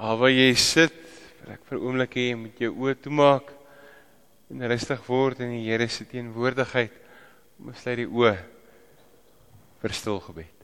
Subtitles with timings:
[0.00, 0.94] Al waar jy sit,
[1.42, 3.52] wil ek vir 'n oomblik hê jy moet jou oë toemaak
[4.48, 6.94] en rustig word in die Here se teenwoordigheid.
[7.56, 8.38] Kom sluit die oë
[9.82, 10.59] vir stil gebed.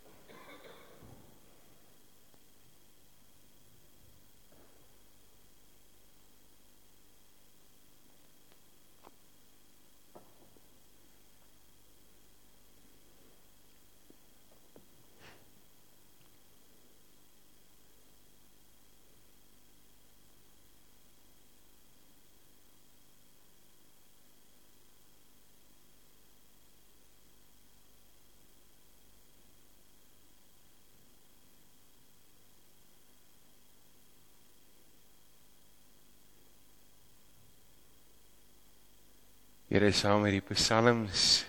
[39.76, 41.44] Here saam met die psalms.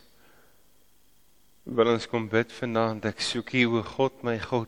[1.63, 4.67] Wil ons kom bid vanaand ek soek U o God my God.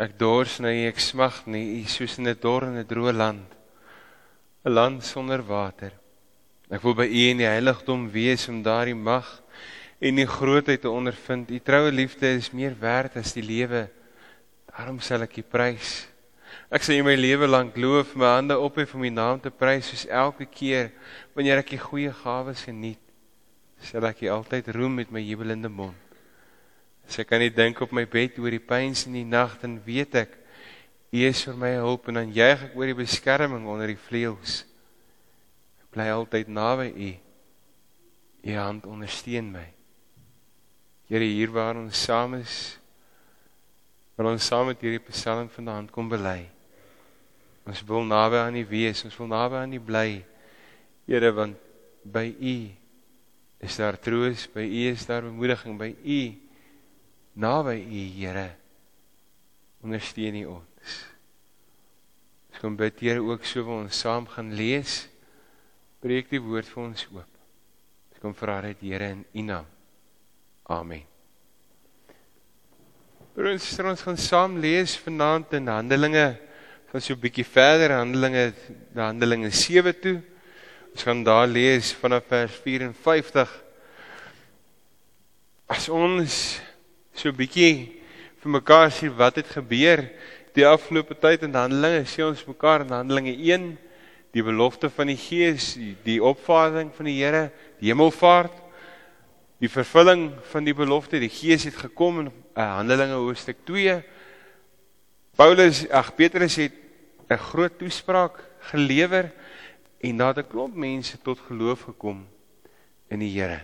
[0.00, 3.12] Ek dors na U ek smag na U soos in 'n dor en 'n droë
[3.12, 3.52] land
[4.64, 5.92] 'n land sonder water.
[6.72, 9.28] Ek wil by U in die heiligdom wees om daardie mag
[10.00, 11.50] en die grootheid te ondervind.
[11.50, 13.90] U troue liefde is meer werd as die lewe.
[14.72, 16.07] Daarom sal ek U prys
[16.68, 19.50] Ek sê in my lewe lank loof my hande op hê vir my naam te
[19.50, 20.90] prys soos elke keer
[21.36, 23.00] wanneer ek die goeie gawes geniet.
[23.80, 25.96] Sal ek U altyd roem met my jubelende mond.
[27.08, 29.78] As ek kan nie dink op my bed oor die pyns in die nag dan
[29.86, 30.34] weet ek
[31.08, 34.60] U is vir my hulp en dan juig ek oor die beskerming onder die vleuels.
[35.80, 37.10] Ek bly altyd naby U.
[38.44, 39.64] U hand ondersteun my.
[41.08, 42.76] Here hier waar ons saam is,
[44.18, 46.48] wil ons saam met hierdie psalm vanaand kom bely.
[47.68, 50.24] Ons wil naby aan U wees, ons wil naby aan U bly.
[51.06, 51.58] Here, want
[52.02, 52.56] by U
[53.62, 56.20] is daar troos, by U is daar bemoediging, by U
[57.38, 58.48] naby U, Here.
[59.84, 60.96] Ondersteun U ons.
[62.50, 65.04] Ons kom bid Here ook so wil ons saam gaan lees.
[66.02, 67.38] Breek die woord vir ons oop.
[68.10, 69.70] Ons kom vra dit Here in U naam.
[70.68, 71.17] Amen.
[73.38, 76.24] Ons ons gaan saam lees vanaand in Handelinge
[76.90, 78.52] gaan so 'n bietjie verder Handelinge
[78.92, 80.18] na Handelinge 7 toe.
[80.90, 83.48] Ons gaan daar lees vanaf vers 54.
[85.68, 86.58] As ons
[87.14, 88.02] so 'n bietjie
[88.42, 90.10] vir mekaar sien wat het gebeur
[90.52, 93.78] die afgelope tyd in Handelinge, sien ons mekaar in Handelinge 1
[94.32, 98.67] die belofte van die Gees, die, die opvaarding van die Here, die hemelvaart,
[99.58, 104.02] die vervulling van die belofte, die Gees het gekom in uh, Handelinge hoofstuk 2
[105.38, 106.74] Paulus, ag Petrus het
[107.30, 109.30] 'n groot toespraak gelewer
[110.00, 112.26] en daar het 'n klomp mense tot geloof gekom
[113.08, 113.60] in die Here.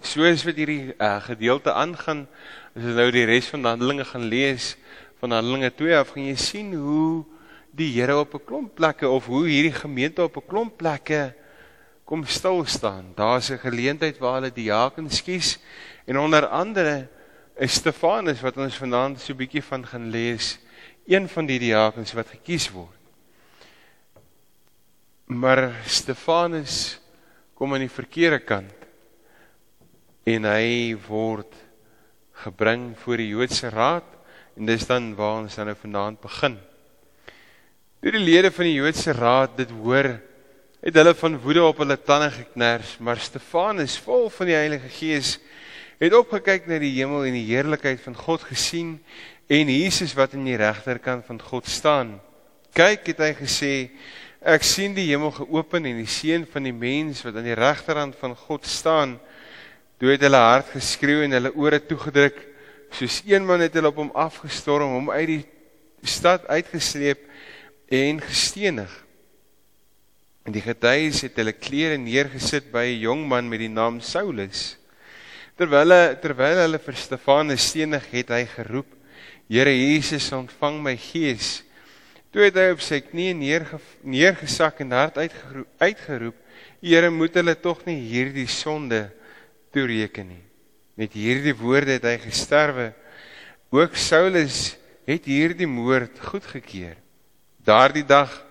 [0.00, 2.28] Soos wat hierdie uh, gedeelte aangaan,
[2.76, 4.76] as jy nou die res van Handelinge gaan lees
[5.20, 7.24] van Handelinge 2 af, gaan jy sien hoe
[7.72, 11.34] die Here op 'n klomp plekke of hoe hierdie gemeente op 'n klomp plekke
[12.08, 13.12] kom stil staan.
[13.14, 15.58] Daar's 'n geleentheid waar hulle diakens kies
[16.06, 17.08] en onder andere
[17.56, 20.58] is Stefanus wat ons vanaand so 'n bietjie van gaan lees,
[21.06, 22.96] een van die diakens wat gekies word.
[25.26, 27.00] Maar Stefanus
[27.54, 28.86] kom aan die verkeerde kant
[30.24, 31.54] en hy word
[32.32, 34.08] gebring voor die Joodse raad
[34.56, 36.58] en dis dan waar ons dan nou vanaand begin.
[38.00, 40.27] Toe die lede van die Joodse raad dit hoor,
[40.80, 45.38] het hulle van woede op hulle tande geknars, maar Stefanus, vol van die Heilige Gees,
[45.98, 48.98] het opgekyk na die hemel en die heerlikheid van God gesien
[49.50, 52.12] en Jesus wat in die regterkant van God staan.
[52.76, 53.72] Kyk, het hy gesê,
[54.38, 58.14] ek sien die hemel geopen en die seun van die mens wat aan die regterkant
[58.20, 59.16] van God staan.
[59.98, 62.38] Toe het hulle hard geskreeu en hulle ore toegedruk,
[62.94, 65.42] soos een man het hulle op hom afgestorm, hom uit die
[66.06, 67.26] stad uitgesleep
[67.90, 68.92] en gestenig.
[70.48, 74.78] En die getuies het hulle klere neergesit by 'n jong man met die naam Saulus.
[75.58, 78.86] Terwyl hulle terwyl hulle vir Stefanus stenig het, hy geroep:
[79.50, 81.64] "Here Jesus, ontvang my gees."
[82.32, 86.34] Toe het hy op sy knieë neerge, neergesak en hard uitgeroep: uitgeroep:
[86.80, 89.10] "Here, moet hulle tog nie hierdie sonde
[89.70, 90.44] toereken nie."
[90.96, 92.94] Met hierdie woorde het hy gesterwe.
[93.70, 96.96] Ook Saulus het hierdie moord goedgekeur.
[97.60, 98.47] Daardie dag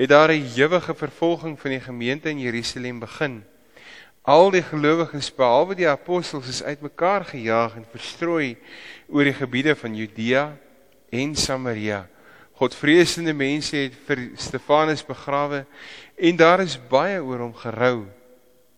[0.00, 3.44] het daar 'n ewige vervolging van die gemeente in Jerusalem begin.
[4.22, 8.56] Al die gelowiges behalwe die apostels is uitmekaar gejaag en verstrooi
[9.08, 10.56] oor die gebiede van Judea
[11.08, 12.08] en Samaria.
[12.52, 15.66] Godvreesende mense het vir Stefanus begrawe
[16.16, 18.06] en daar is baie oor hom gerou.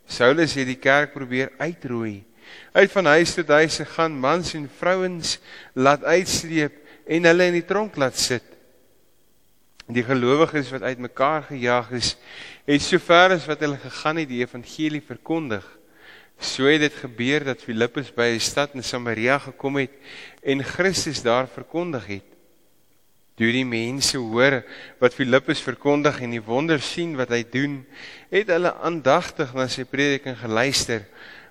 [0.07, 2.25] Saulus het die kerk probeer uitroei.
[2.73, 5.39] Uit van huis tot huis gegaan, mans en vrouens
[5.73, 6.73] laat uitsleep
[7.07, 8.52] en hulle in die tronk laat sit.
[9.87, 12.17] Die gelowiges wat uitmekaar gejaag is,
[12.65, 15.65] het sover as wat hulle gegaan het die evangelie verkondig.
[16.43, 19.91] So het dit gebeur dat Filippus by 'n stad in Samaria gekom het
[20.43, 22.29] en Christus daar verkondig het.
[23.35, 24.63] Toe die mense hoor
[25.01, 27.87] wat Filippus verkondig en die wonder sien wat hy doen,
[28.31, 31.07] het hulle aandagtig na sy prediking geluister.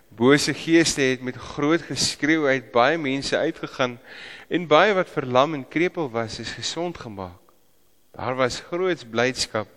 [0.09, 3.99] Bose geeste het met groot geskreeu uit baie mense uitgegaan
[4.47, 7.40] en baie wat verlam en krepeel was, is gesond gemaak.
[8.11, 9.69] Daar was groot blydskap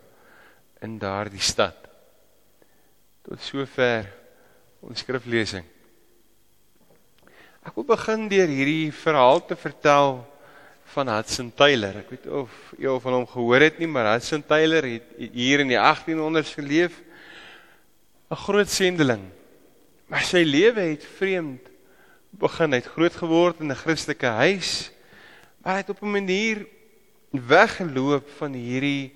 [0.82, 1.76] in daardie stad.
[3.22, 4.08] Tot sover
[4.84, 5.64] ons skriflesing.
[7.64, 10.18] Ek wil begin deur hierdie verhaal te vertel
[10.92, 12.02] van Hudson Taylor.
[12.02, 15.38] Ek weet of jy al van hom gehoor het nie, maar Hudson Taylor het, het
[15.38, 17.00] hier in die 1800s geleef.
[18.30, 19.22] 'n Groot sendeling.
[20.10, 21.70] Maar sy lewe het vreemd
[22.34, 22.72] begin.
[22.74, 24.90] Hy het groot geword in 'n Christelike huis,
[25.62, 26.66] maar hy het op 'n manier
[27.40, 29.14] weggeloop van hierdie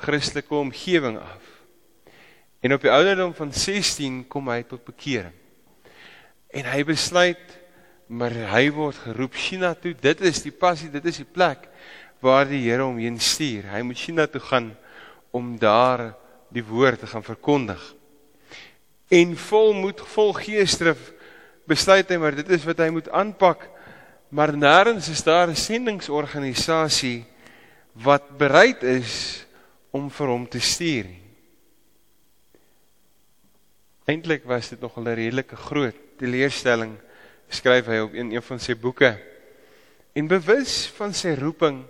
[0.00, 1.44] Christelike omgewing af.
[2.60, 5.34] En op die ouderdom van 16 kom hy tot bekering.
[6.50, 7.58] En hy besluit
[8.10, 9.92] maar hy word geroep China toe.
[9.94, 11.68] Dit is die passie, dit is die plek
[12.20, 13.68] waar die Here hom heen stuur.
[13.70, 14.72] Hy moet China toe gaan
[15.30, 16.10] om daar
[16.50, 17.80] die woord te gaan verkondig.
[19.10, 21.12] En vol moed, vol geesdrif
[21.70, 23.68] besluit hy maar dit is wat hy moet aanpak.
[24.34, 27.29] Maar nêrens is daar 'n sendingsorganisasie
[28.02, 29.44] wat bereid is
[29.90, 31.08] om vir hom te stuur.
[34.10, 36.96] Eintlik was dit nog 'n redelike groot teleurstelling
[37.48, 39.18] skryf hy op in een van sy boeke.
[40.12, 41.84] En bewus van sy roeping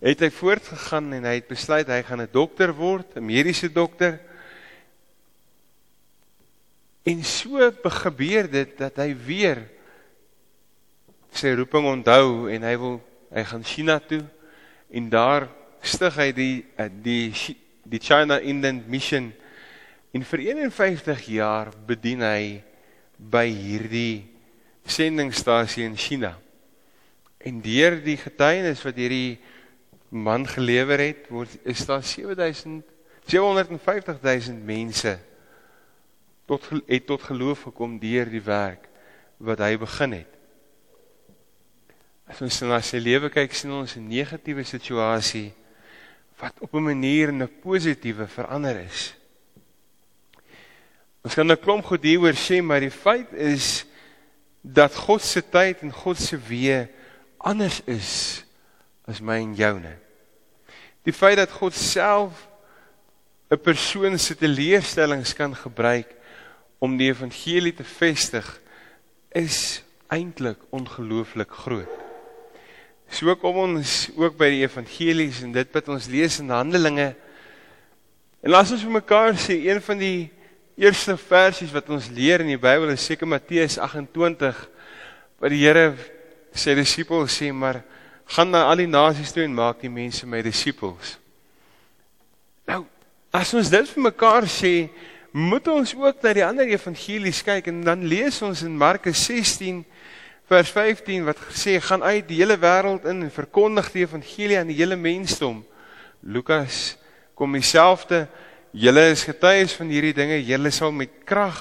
[0.00, 4.20] het hy voortgegaan en hy het besluit hy gaan 'n dokter word, 'n mediese dokter.
[7.04, 9.68] En so gebeur dit dat hy weer
[11.32, 14.24] sy roeping onthou en hy wil hy gaan China toe
[14.90, 15.48] en daar
[15.82, 16.54] stig hy die
[17.02, 17.30] die
[17.90, 19.30] die China Inland Mission
[20.14, 22.60] en vir 51 jaar bedien hy
[23.20, 24.26] by hierdie
[24.88, 26.34] sendingstasie in China.
[27.38, 29.38] En deur die getuienis wat hierdie
[30.10, 32.96] man gelewer het, word is daar 7000
[33.30, 35.12] 750000 mense
[36.50, 38.88] tot het tot geloof gekom deur die werk
[39.38, 40.39] wat hy begin het.
[42.30, 45.50] As ons na sy lewe kyk, sien ons 'n negatiewe situasie
[46.38, 49.14] wat op 'n manier in 'n positiewe verander is.
[51.24, 53.84] Ons kan 'n klomp goed hieroor sê, maar die feit is
[54.62, 56.88] dat God se tyd en God se weë
[57.38, 58.44] anders is
[59.06, 59.96] as my en joune.
[61.02, 62.48] Die feit dat God self
[63.50, 66.14] 'n persoon se teleurstellings kan gebruik
[66.78, 68.60] om die evangelie te vestig
[69.32, 72.09] is eintlik ongelooflik groot.
[73.10, 77.08] So kom ons ook by die evangelies en dit wat ons lees in Handelinge.
[78.40, 80.30] En laat ons vir mekaar sê een van die
[80.80, 84.62] eerste versies wat ons leer in die Bybel is seker Matteus 28
[85.40, 85.90] waar die Here
[86.56, 87.82] sy disippels sê maar
[88.30, 91.16] gaan na al die nasies toe en maak die mense my disippels.
[92.70, 92.84] Nou,
[93.34, 94.88] as ons dit vir mekaar sê,
[95.34, 99.82] moet ons ook na die ander evangelies kyk en dan lees ons in Markus 16
[100.50, 104.70] vers 15 wat sê gaan uit die hele wêreld in en verkondig die evangelie aan
[104.72, 105.60] die hele mensdom.
[106.20, 106.96] Lukas
[107.38, 108.26] kom dieselfde
[108.70, 110.36] Julle is getuies van hierdie dinge.
[110.46, 111.58] Julle sal met krag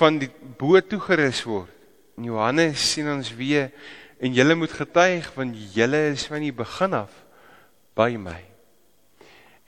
[0.00, 1.72] van die bo toegerus word.
[2.16, 3.68] In Johannes sien ons weer
[4.18, 7.12] en julle moet getuig want julle is van die begin af
[7.96, 8.40] by my.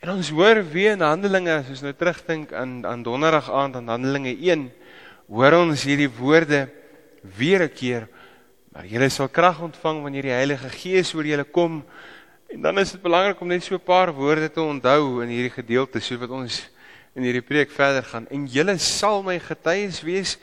[0.01, 3.93] En ons hoor weer in Handelinge as ons nou terugdink aan aan Donderdag aand aan
[3.93, 4.65] Handelinge 1,
[5.29, 6.65] hoor ons hierdie woorde
[7.21, 8.07] weer 'n keer.
[8.71, 11.83] Maar julle sal krag ontvang wanneer die Heilige Gees oor julle kom
[12.51, 15.55] En dan is dit belangrik om net so 'n paar woorde te onthou in hierdie
[15.55, 16.69] gedeelte soos wat ons
[17.15, 18.27] in hierdie preek verder gaan.
[18.27, 20.37] En julle sal my getuies wees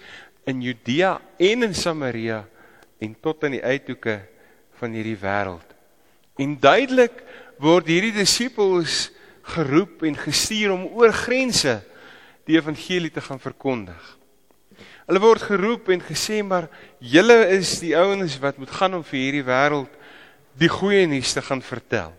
[0.44, 2.48] in Judea en in Samaria
[2.98, 4.20] en tot aan die uithoeke
[4.78, 5.68] van hierdie wêreld.
[6.36, 7.24] En duidelik
[7.58, 9.10] word hierdie disippels
[9.42, 11.82] geroep en gestuur om oor grense
[12.44, 14.17] die evangelie te gaan verkondig.
[15.08, 16.66] Hulle word geroep en gesê maar
[17.00, 19.94] julle is die ouens wat moet gaan om vir hierdie wêreld
[20.60, 22.12] die goeie nuus te gaan vertel.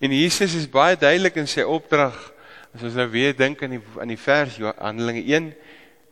[0.00, 2.16] En Jesus is baie duidelik in sy opdrag.
[2.72, 5.50] As ons nou weer dink aan die aan die vers Handelinge 1,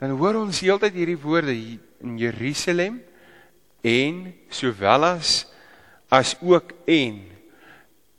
[0.02, 3.00] dan hoor ons heeltyd hierdie woorde in Jerusalem
[3.80, 4.20] en
[4.52, 5.46] sowel as
[6.12, 7.22] as ook en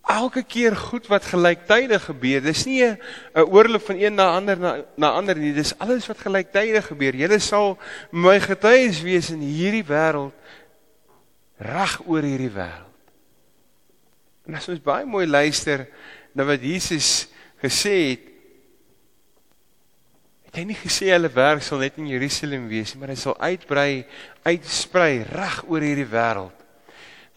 [0.10, 2.42] elke keer goed wat gelyktydig gebeur.
[2.42, 2.98] Dis nie 'n
[3.36, 5.54] oorloop van een na ander na na ander nie.
[5.54, 7.16] Dis alles wat gelyktydig gebeur.
[7.16, 7.78] Julle sal
[8.12, 10.34] my getuies wees in hierdie wêreld
[11.58, 12.90] reg oor hierdie wêreld.
[14.48, 15.88] En as ons baie mooi luister
[16.34, 17.28] na wat Jesus
[17.62, 18.26] gesê het,
[20.50, 23.38] het hy nie gesê hulle werk sal net in Jerusalem wees nie, maar hy sal
[23.38, 24.06] uitbrei,
[24.44, 26.66] uitsprei reg oor hierdie wêreld.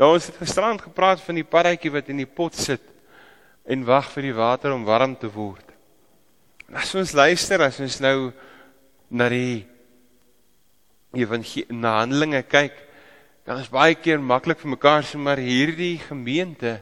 [0.00, 2.84] Nou ons het gisterand gepraat van die paddatjie wat in die pot sit
[3.68, 5.68] en wag vir die water om warm te word.
[6.68, 8.32] En as ons luister, as ons nou
[9.12, 9.66] na die
[11.12, 12.78] evangelie na Handelinge kyk,
[13.44, 16.78] dan is baie keer maklik vir mekaar sê maar hierdie gemeente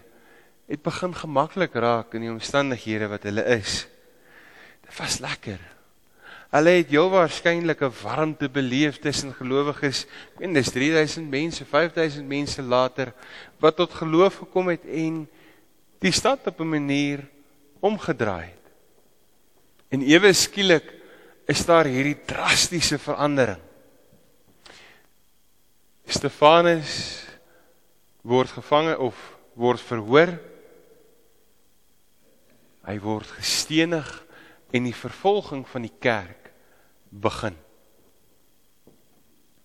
[0.71, 3.83] het begin gemaklik raak in die omstandighede wat hulle is.
[4.87, 5.59] Dit was lekker.
[6.51, 10.07] Hulle het heel waarskynlik 'n warmte beleef tussen gelowiges.
[10.35, 13.13] Ek weet dis 3000 mense, 5000 mense later
[13.59, 15.29] wat tot geloof gekom het en
[15.99, 17.29] die stad op 'n manier
[17.81, 18.67] omgedraai het.
[19.89, 20.93] En ewe skielik
[21.47, 23.63] is daar hierdie drastiese verandering.
[26.07, 27.23] Stefanus
[28.23, 29.15] word gevange of
[29.55, 30.39] word verhoor.
[32.83, 34.27] Hy word gestenig
[34.71, 36.40] en die vervolging van die kerk
[37.11, 37.57] begin.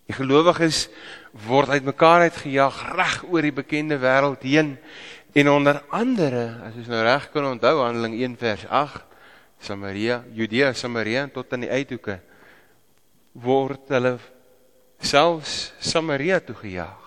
[0.06, 0.86] Die gelowiges
[1.48, 4.76] word uitmekaar uitgejaag reg oor die bekende wêreld heen
[5.36, 9.02] en onder andere, as ons nou reg kan onthou Handeling 1 vers 8,
[9.60, 12.20] Samaria, Judea, Samaria tot aan die uithoeke
[13.34, 14.16] word hulle
[15.04, 17.02] selfs Samaria toe gejaag.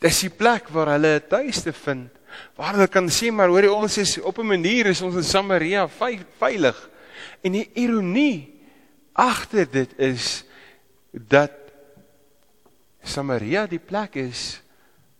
[0.00, 2.10] Dis die plek waar hulle 'n tuiste vind
[2.56, 5.88] waar hulle kan sê maar hoorie ons is op 'n manier is ons in Samaria
[6.38, 6.90] veilig.
[7.42, 8.59] En die ironie
[9.12, 10.44] agter dit is
[11.12, 11.52] dat
[13.02, 14.60] Samaria die plek is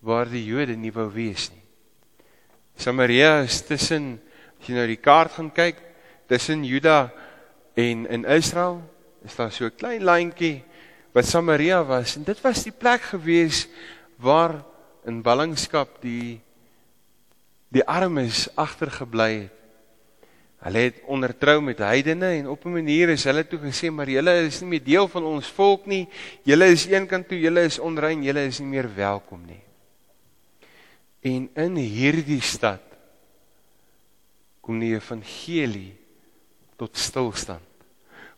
[0.01, 1.65] waar die Jode nie wou wees nie.
[2.81, 4.19] Samaria is tussen
[4.61, 5.79] as jy nou die kaart gaan kyk,
[6.29, 7.11] tussen Juda
[7.81, 8.83] en in Israel
[9.25, 10.65] is daar so 'n klein lyntjie
[11.13, 13.69] wat Samaria was en dit was die plek gewees
[14.17, 14.65] waar
[15.05, 16.41] in ballingskap die
[17.71, 19.60] die armes agtergebly het.
[20.61, 24.47] Hulle het ondertrou met heidene en op 'n manier is hulle toe gesê maar julle
[24.47, 26.09] is nie meer deel van ons volk nie.
[26.45, 29.63] Julle is eenkant toe, julle is onrein, julle is nie meer welkom nie.
[31.21, 32.83] En in hierdie stad
[34.61, 35.95] kom die evangelie
[36.77, 37.67] tot stilstand.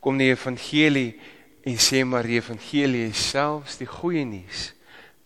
[0.00, 1.20] Kom die evangelie
[1.62, 4.74] en sê maar die evangelie is selfs die goeie nuus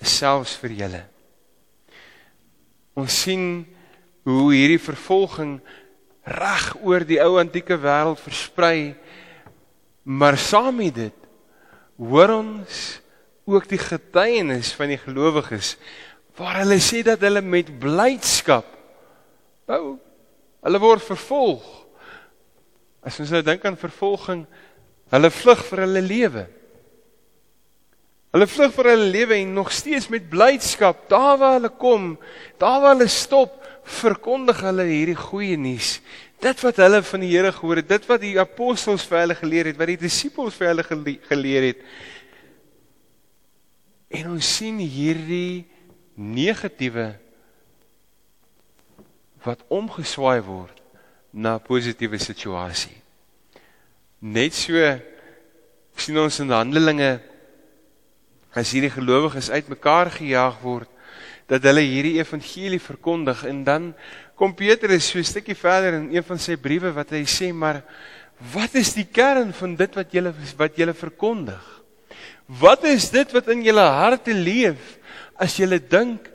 [0.07, 1.03] selfs vir julle.
[2.97, 3.65] Ons sien
[4.27, 5.59] hoe hierdie vervolging
[6.27, 8.95] reg oor die ou antieke wêreld versprei
[10.03, 11.29] maar saam met dit
[11.97, 12.83] hoor ons
[13.47, 15.77] ook die getuienis van die gelowiges
[16.37, 18.69] waar hulle sê dat hulle met blydskap
[19.71, 19.97] ou
[20.67, 21.87] hulle word vervolg
[23.07, 24.43] As ons nou dink aan vervolging,
[25.15, 26.43] hulle vlug vir hulle lewe.
[28.37, 32.11] Hulle vlug vir hulle lewe en nog steeds met blydskap, daar waar hulle kom,
[32.61, 33.55] daar waar hulle stop,
[33.97, 35.95] verkondig hulle hierdie goeie nuus.
[36.45, 39.71] Dit wat hulle van die Here gehoor het, dit wat die apostels vir hulle geleer
[39.71, 41.81] het, wat die disippels vir hulle geleer het.
[44.21, 45.65] En ons sien hierdie
[46.21, 47.07] negatiewe
[49.47, 50.85] wat omgeswaai word
[51.33, 52.99] na positiewe situasie.
[54.21, 54.85] Net so
[55.97, 57.15] sien ons in Handelinge
[58.57, 60.91] as hierdie gelowiges uitmekaar gejaag word
[61.47, 63.95] dat hulle hierdie evangelie verkondig en dan
[64.35, 67.83] kom Petrus so 'n stukkie verder in een van sy briewe wat hy sê maar
[68.53, 71.63] wat is die kern van dit wat julle wat julle verkondig?
[72.47, 74.99] Wat is dit wat in julle harte leef
[75.41, 76.29] as julle dink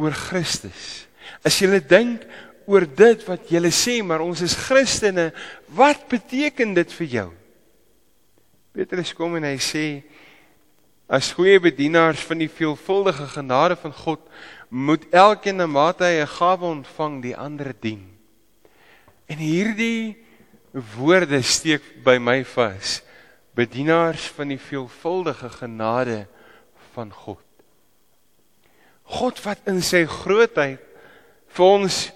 [0.00, 1.06] oor Christus?
[1.44, 2.24] As julle dink
[2.66, 5.30] oor dit wat julle sê, maar ons is Christene.
[5.68, 7.28] Wat beteken dit vir jou?
[8.74, 9.84] Petrus kom en hy sê
[11.06, 14.20] as goeie bedienaars van die veelvuldige genade van God
[14.68, 18.10] moet elkeen na mate hy 'n gawe ontvang die ander dien.
[19.28, 20.16] En hierdie
[20.96, 23.02] woorde steek by my vas.
[23.54, 26.26] Bedienaars van die veelvuldige genade
[26.94, 27.44] van God.
[29.02, 30.80] God wat in sy grootheid
[31.54, 32.10] vir ons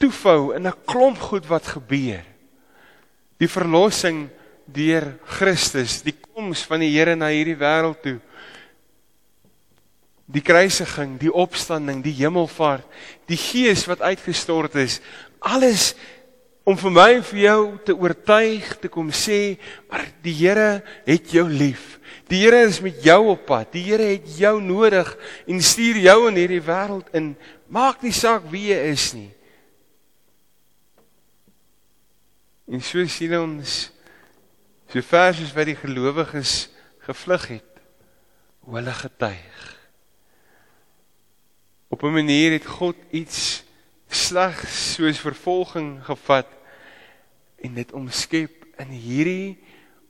[0.00, 2.24] toefou in 'n klomp goed wat gebeur.
[3.38, 4.30] Die verlossing
[4.66, 8.18] deur Christus, die koms van die Here na hierdie wêreld toe.
[10.26, 12.86] Die kruisiging, die opstanding, die hemelvaart,
[13.30, 14.98] die gees wat uitgestort is,
[15.38, 15.92] alles
[16.66, 19.54] om vir my en vir jou te oortuig te kom sê,
[19.86, 22.00] maar die Here het jou lief.
[22.26, 23.70] Die Here is met jou op pad.
[23.76, 25.12] Die Here het jou nodig
[25.46, 27.36] en stuur jou in hierdie wêreld in.
[27.70, 29.30] Maak nie saak wie jy is nie.
[32.66, 33.76] En so sien ons
[34.92, 36.68] so vers soos wat die gelowiges
[37.06, 37.80] gevlug het,
[38.66, 39.64] hoe hulle getuig.
[41.88, 43.64] Op 'n manier het God iets
[44.08, 46.48] slegs soos vervolging gevat
[47.62, 49.58] en dit omskep in hierdie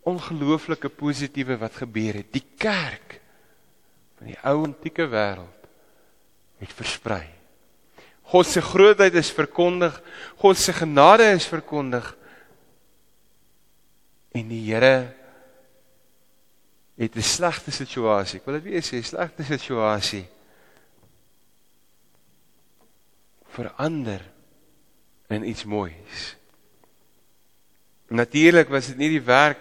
[0.06, 2.32] ongelooflike positiewe wat gebeur het.
[2.32, 3.20] Die kerk
[4.18, 5.68] van die ou antieke wêreld
[6.62, 7.26] het versprei.
[8.26, 10.02] God se grootheid is verkondig,
[10.40, 12.16] God se genade is verkondig.
[14.36, 15.14] En die Here
[16.96, 18.40] het 'n slegte situasie.
[18.40, 20.26] Ek wil dit weer sê, slegte situasie
[23.56, 24.20] verander
[25.28, 26.36] in iets moois.
[28.08, 29.60] Natuurlik was dit nie die werk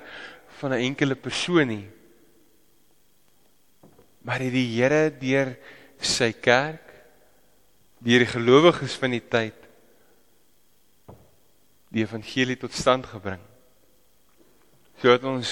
[0.59, 1.89] van 'n enkele persoon nie.
[4.21, 5.57] Maar het die Here deur
[5.99, 6.93] sy kerk,
[7.99, 9.55] deur die gelowiges van die tyd
[11.89, 13.39] die evangelie tot stand gebring.
[15.01, 15.51] So het ons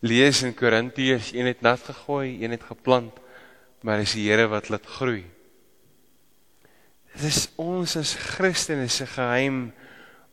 [0.00, 3.14] lees in Korintiërs, een het nat gegooi, een het geplant,
[3.82, 5.24] maar is die Here wat laat groei.
[7.14, 9.72] Dit is ons as Christene se geheim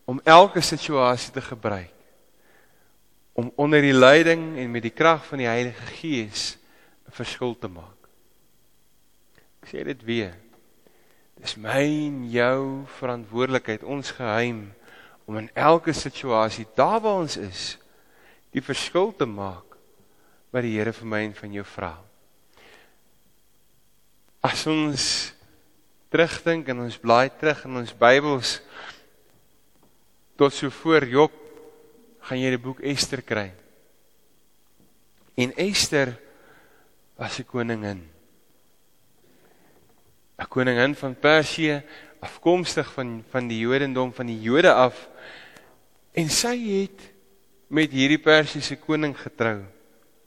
[0.06, 1.96] om elke situasie te gebruik
[3.36, 6.56] om onder die leiding en met die krag van die Heilige Gees
[7.04, 8.08] 'n verskil te maak.
[9.62, 10.32] Ek sê dit weer.
[11.36, 14.72] Dis my en jou verantwoordelikheid, ons geheim
[15.26, 17.78] om in elke situasie, daar waar ons is,
[18.56, 19.76] die verskil te maak
[20.54, 21.92] wat die Here vir my en van jou vra.
[24.40, 25.02] As ons
[26.12, 28.60] terugdink en ons blaai terug in ons Bybels
[30.40, 31.34] tot so voor Job
[32.24, 33.50] gaan jy die boek Ester kry.
[35.36, 36.14] En Ester
[37.18, 38.08] was 'n koningin.
[40.38, 41.82] 'n Koningin van Persië,
[42.20, 45.08] afkomstig van van die Jodendom van die Jode af.
[46.14, 47.15] En sy het
[47.68, 49.64] met hierdie Persiese koning getrou.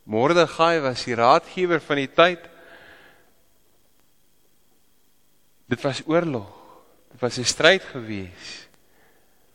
[0.10, 2.48] Mordegai was die raadgewer van die tyd.
[5.70, 6.50] Dit was oorlog.
[7.12, 8.68] Dit was 'n stryd geweest.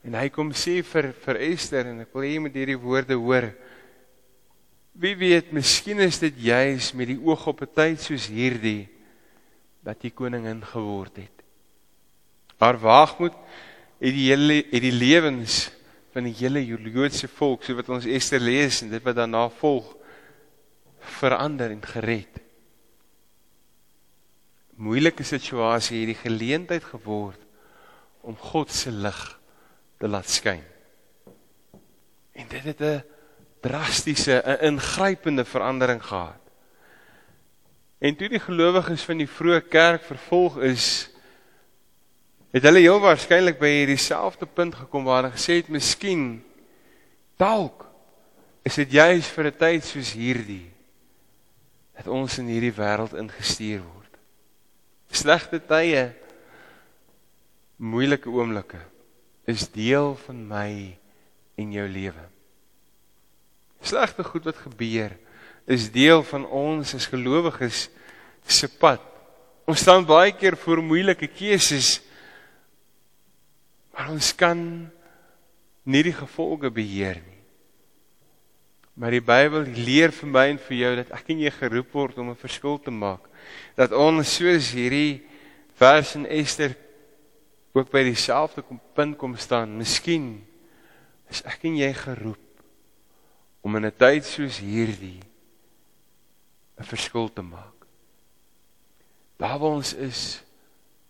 [0.05, 3.15] En hy kom sê vir vir Esther en ek wil hê jy moet hierdie woorde
[3.15, 3.55] hoor.
[4.93, 8.89] Wie weet, miskien is dit juis met die oog op 'n tyd soos hierdie
[9.83, 11.43] dat jy koningin geword het.
[12.61, 13.35] Haar waagmoed
[14.01, 15.71] het die hele het die lewens
[16.15, 19.89] van die hele Joodse volk, so wat ons Esther lees en dit wat daarna volg,
[21.19, 22.39] verander en gered.
[24.79, 27.41] Moeilike situasie het die geleentheid geword
[28.25, 29.21] om God se lig
[30.01, 30.63] te laat skyn.
[32.35, 33.03] En dit het 'n
[33.61, 36.41] drastiese, 'n ingrypende verandering gehad.
[37.99, 41.14] En toe die gelowiges van die vroeë kerk vervolg is,
[42.55, 46.39] het hulle heel waarskynlik by hierdie selfde punt gekom waar hulle gesê het miskien
[47.41, 47.89] dalk
[48.65, 50.71] is dit juis vir 'n tyd soos hierdie
[51.97, 54.19] dat ons in hierdie wêreld ingestuur word.
[55.15, 56.13] Slegte tye,
[57.77, 58.81] moeilike oomblikke
[59.47, 60.71] is deel van my
[61.61, 62.25] en jou lewe.
[63.85, 65.15] Slegte goed wat gebeur
[65.71, 67.89] is deel van ons as gelowiges
[68.47, 69.01] se pad.
[69.69, 72.01] Ons staan baie keer voor moeilike keuses.
[73.95, 74.61] Maar ons kan
[75.85, 77.41] nie die gevolge beheer nie.
[78.95, 82.19] Maar die Bybel leer vir my en vir jou dat ek en jy geroep word
[82.19, 83.27] om 'n verskil te maak.
[83.75, 85.23] Dat ons soos hierdie
[85.75, 86.77] vers in Ester
[87.75, 88.63] ook by dieselfde
[88.95, 89.77] punt kom staan.
[89.77, 90.47] Miskien
[91.31, 92.63] is ek en jy geroep
[93.63, 95.21] om in 'n tyd soos hierdie
[96.79, 97.87] 'n verskil te maak.
[99.39, 100.43] Daar waar ons is,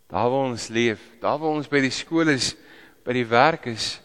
[0.09, 2.57] daar waar ons leef, daar waar ons by die skool is,
[3.05, 3.99] by die werk is,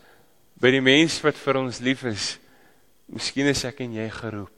[0.60, 2.38] by die mense wat vir ons lief is,
[3.08, 4.56] miskien is ek en jy geroep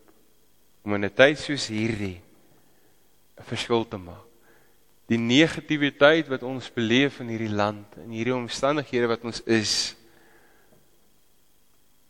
[0.83, 2.19] om in 'n tyd soos hierdie
[3.37, 4.27] 'n verskil te maak.
[5.07, 9.95] Die negativiteit wat ons beleef in hierdie land en hierdie omstandighede wat ons is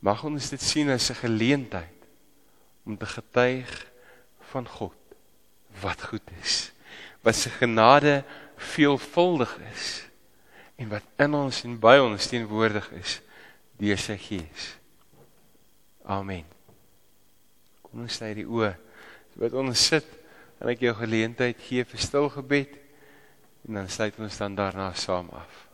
[0.01, 1.99] mag ons dit sien as 'n geleentheid
[2.85, 3.87] om te getuig
[4.51, 4.97] van God
[5.81, 6.71] wat goed is
[7.21, 8.23] wat sy genade
[8.57, 10.10] veelvuldig is
[10.81, 13.19] en wat in ons en by ons teenwoordig is
[13.81, 14.71] deur sy gees.
[16.09, 16.45] Amen.
[17.85, 18.73] Kom ons sluit die oë.
[19.41, 20.07] Wat ons sit
[20.61, 22.81] en ek jou geleentheid gee vir stil gebed
[23.67, 25.70] En dan sluit ons dan daarna saam af.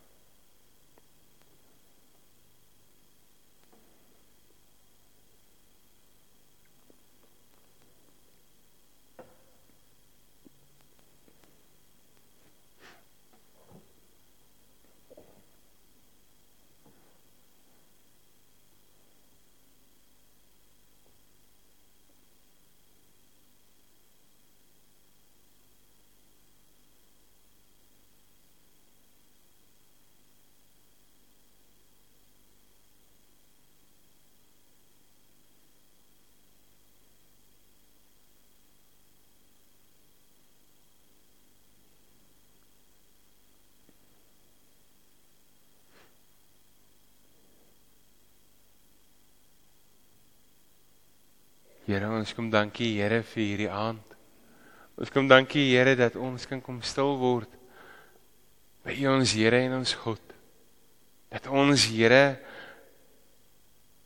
[51.87, 54.15] Here, ons kom dankie Here vir hierdie aand.
[54.99, 57.53] Ons kom dankie Here dat ons kan kom stil word
[58.83, 60.33] by U ons Here en ons God.
[61.31, 62.41] Dat ons Here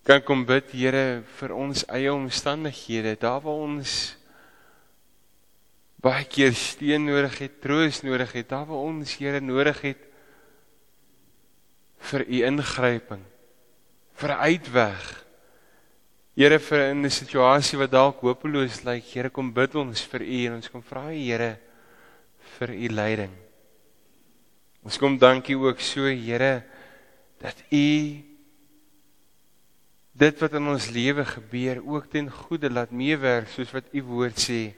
[0.05, 3.95] kan kom bid Here vir ons eie omstandighede, daar waar ons
[6.05, 10.05] baie keer steun nodig het, troos nodig het, daar waar ons Here nodig het
[12.11, 13.25] vir U ingryping,
[14.21, 15.30] vir 'n uitweg.
[16.35, 20.45] Here vir in 'n situasie wat dalk hopeloos lyk, Here kom bid ons vir U
[20.47, 21.59] en ons kom vra U Here
[22.57, 23.33] vir U leiding.
[24.83, 26.63] Ons kom dankie ook so Here
[27.37, 28.23] dat U
[30.13, 34.39] dit wat in ons lewe gebeur ook ten goeie laat meewerk soos wat u woord
[34.39, 34.73] sê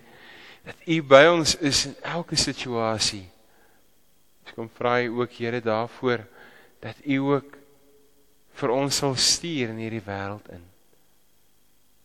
[0.64, 3.26] dat u by ons is in elke situasie.
[4.46, 6.26] Ons kom vra u ook Here daarvoor
[6.80, 7.58] dat u ook
[8.54, 10.73] vir ons sal stuur in hierdie wêreld in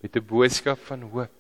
[0.01, 1.35] met 'n boodskap van hoop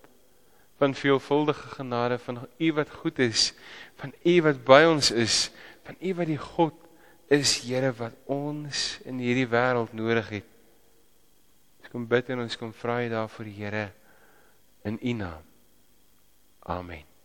[0.78, 3.52] van veelvuldige genade van u wat goed is
[3.96, 5.50] van u wat by ons is
[5.82, 6.74] van u wat die God
[7.28, 10.48] is Here wat ons in hierdie wêreld nodig het
[11.88, 13.86] Ons kom bid en ons kom vra jy daarvoor Here
[14.84, 15.44] in U naam.
[16.68, 17.17] Amen.